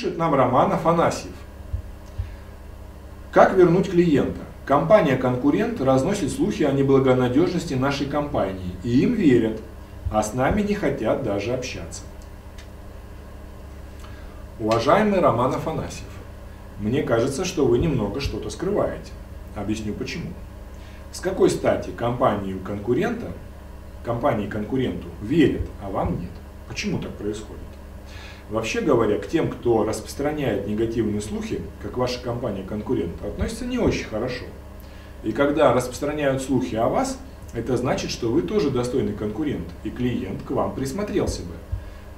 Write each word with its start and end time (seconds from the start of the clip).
Пишет 0.00 0.16
нам 0.16 0.32
Роман 0.32 0.72
Афанасьев. 0.72 1.32
Как 3.32 3.54
вернуть 3.54 3.90
клиента? 3.90 4.42
Компания-конкурент 4.64 5.80
разносит 5.80 6.30
слухи 6.30 6.62
о 6.62 6.70
неблагонадежности 6.70 7.74
нашей 7.74 8.06
компании, 8.06 8.76
и 8.84 9.00
им 9.00 9.14
верят, 9.14 9.60
а 10.12 10.22
с 10.22 10.34
нами 10.34 10.62
не 10.62 10.74
хотят 10.74 11.24
даже 11.24 11.52
общаться. 11.52 12.02
Уважаемый 14.60 15.18
Роман 15.18 15.52
Афанасьев, 15.56 16.06
мне 16.78 17.02
кажется, 17.02 17.44
что 17.44 17.66
вы 17.66 17.78
немного 17.78 18.20
что-то 18.20 18.50
скрываете. 18.50 19.10
Объясню 19.56 19.94
почему. 19.94 20.30
С 21.10 21.18
какой 21.18 21.50
стати 21.50 21.90
компанию 21.90 22.60
конкурента, 22.60 23.32
компании 24.04 24.46
конкуренту 24.48 25.08
верят, 25.22 25.68
а 25.82 25.90
вам 25.90 26.20
нет? 26.20 26.30
Почему 26.68 27.00
так 27.00 27.10
происходит? 27.14 27.77
Вообще 28.50 28.80
говоря, 28.80 29.18
к 29.18 29.28
тем, 29.28 29.50
кто 29.50 29.84
распространяет 29.84 30.66
негативные 30.66 31.20
слухи, 31.20 31.60
как 31.82 31.98
ваша 31.98 32.18
компания-конкурент, 32.20 33.22
относятся 33.22 33.66
не 33.66 33.78
очень 33.78 34.06
хорошо. 34.06 34.46
И 35.22 35.32
когда 35.32 35.74
распространяют 35.74 36.40
слухи 36.40 36.74
о 36.74 36.88
вас, 36.88 37.18
это 37.52 37.76
значит, 37.76 38.10
что 38.10 38.30
вы 38.30 38.40
тоже 38.40 38.70
достойный 38.70 39.12
конкурент, 39.12 39.68
и 39.84 39.90
клиент 39.90 40.42
к 40.44 40.50
вам 40.50 40.74
присмотрелся 40.74 41.42
бы. 41.42 41.54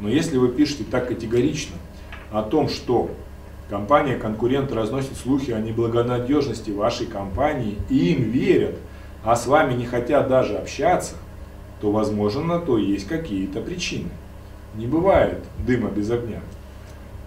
Но 0.00 0.08
если 0.08 0.36
вы 0.36 0.48
пишете 0.48 0.84
так 0.90 1.06
категорично 1.06 1.76
о 2.32 2.42
том, 2.42 2.68
что 2.68 3.08
компания-конкурент 3.70 4.72
разносит 4.72 5.16
слухи 5.16 5.52
о 5.52 5.60
неблагонадежности 5.60 6.72
вашей 6.72 7.06
компании, 7.06 7.76
и 7.88 8.14
им 8.14 8.30
верят, 8.30 8.74
а 9.22 9.36
с 9.36 9.46
вами 9.46 9.74
не 9.74 9.86
хотят 9.86 10.26
даже 10.26 10.56
общаться, 10.56 11.14
то, 11.80 11.92
возможно, 11.92 12.42
на 12.42 12.58
то 12.58 12.78
есть 12.78 13.06
какие-то 13.06 13.60
причины 13.60 14.10
не 14.74 14.86
бывает 14.86 15.44
дыма 15.66 15.90
без 15.90 16.10
огня. 16.10 16.40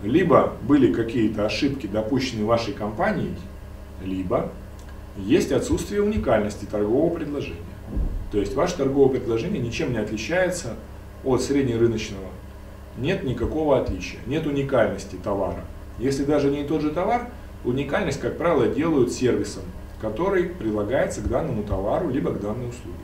Либо 0.03 0.53
были 0.61 0.93
какие-то 0.93 1.45
ошибки, 1.45 1.87
допущенные 1.87 2.45
вашей 2.45 2.73
компанией, 2.73 3.35
либо 4.03 4.51
есть 5.17 5.51
отсутствие 5.51 6.01
уникальности 6.01 6.65
торгового 6.65 7.13
предложения. 7.13 7.57
То 8.31 8.37
есть 8.37 8.53
ваше 8.53 8.77
торговое 8.77 9.09
предложение 9.09 9.61
ничем 9.61 9.91
не 9.91 9.97
отличается 9.97 10.75
от 11.23 11.41
среднерыночного. 11.41 12.27
Нет 12.97 13.23
никакого 13.23 13.79
отличия, 13.79 14.19
нет 14.25 14.45
уникальности 14.45 15.17
товара. 15.21 15.65
Если 15.97 16.23
даже 16.23 16.49
не 16.49 16.63
тот 16.63 16.81
же 16.81 16.91
товар, 16.91 17.27
уникальность, 17.65 18.19
как 18.19 18.37
правило, 18.37 18.67
делают 18.67 19.11
сервисом, 19.11 19.63
который 20.01 20.43
прилагается 20.43 21.21
к 21.21 21.27
данному 21.27 21.63
товару 21.63 22.09
либо 22.09 22.31
к 22.31 22.39
данной 22.39 22.69
услуге. 22.69 22.99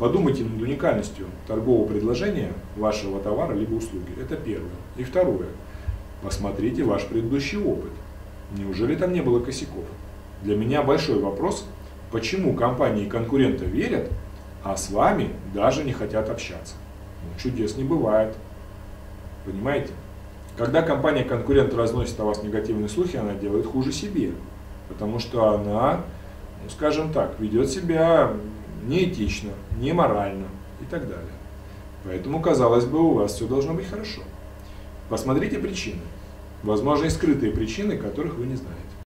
Подумайте 0.00 0.44
над 0.44 0.62
уникальностью 0.62 1.26
торгового 1.46 1.86
предложения 1.86 2.54
вашего 2.74 3.20
товара 3.20 3.52
либо 3.52 3.74
услуги. 3.74 4.06
Это 4.18 4.34
первое. 4.34 4.70
И 4.96 5.04
второе. 5.04 5.48
Посмотрите 6.22 6.84
ваш 6.84 7.04
предыдущий 7.04 7.58
опыт. 7.58 7.90
Неужели 8.56 8.96
там 8.96 9.12
не 9.12 9.20
было 9.20 9.40
косяков? 9.40 9.84
Для 10.42 10.56
меня 10.56 10.82
большой 10.82 11.20
вопрос, 11.20 11.66
почему 12.10 12.54
компании 12.54 13.04
конкурента 13.04 13.66
верят, 13.66 14.10
а 14.64 14.78
с 14.78 14.90
вами 14.90 15.34
даже 15.52 15.84
не 15.84 15.92
хотят 15.92 16.30
общаться. 16.30 16.76
Ну, 17.22 17.38
чудес 17.38 17.76
не 17.76 17.84
бывает. 17.84 18.34
Понимаете? 19.44 19.92
Когда 20.56 20.80
компания-конкурент 20.80 21.74
разносит 21.74 22.18
о 22.20 22.24
вас 22.24 22.42
негативные 22.42 22.88
слухи, 22.88 23.18
она 23.18 23.34
делает 23.34 23.66
хуже 23.66 23.92
себе. 23.92 24.32
Потому 24.88 25.18
что 25.18 25.50
она, 25.50 26.00
ну, 26.62 26.70
скажем 26.70 27.12
так, 27.12 27.38
ведет 27.38 27.68
себя 27.68 28.32
неэтично, 28.86 29.50
неморально 29.78 30.46
и 30.80 30.84
так 30.84 31.08
далее. 31.08 31.32
Поэтому, 32.04 32.40
казалось 32.40 32.86
бы, 32.86 33.00
у 33.00 33.14
вас 33.14 33.34
все 33.34 33.46
должно 33.46 33.74
быть 33.74 33.88
хорошо. 33.88 34.22
Посмотрите 35.08 35.58
причины. 35.58 36.00
Возможно, 36.62 37.06
и 37.06 37.10
скрытые 37.10 37.52
причины, 37.52 37.96
которых 37.96 38.34
вы 38.34 38.46
не 38.46 38.56
знаете. 38.56 38.89